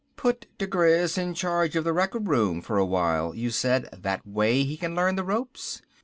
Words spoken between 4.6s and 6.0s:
he can learn the ropes.